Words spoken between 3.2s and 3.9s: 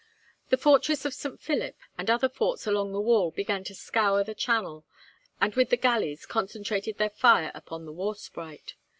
began to